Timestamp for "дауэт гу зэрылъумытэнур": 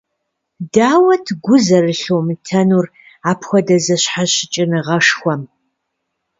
0.73-2.85